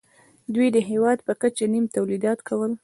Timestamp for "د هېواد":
0.75-1.17